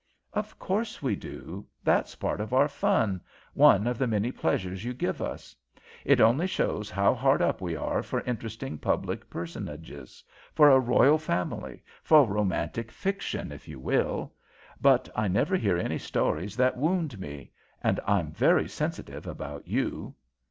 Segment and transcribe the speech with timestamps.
[0.33, 1.67] "Of course we do.
[1.83, 3.21] That's part of our fun,
[3.53, 5.55] one of the many pleasures you give us.
[6.03, 10.23] It only shows how hard up we are for interesting public personages;
[10.55, 14.33] for a royal family, for romantic fiction, if you will.
[14.81, 17.51] But I never hear any stories that wound me,
[17.83, 20.15] and I'm very sensitive about you."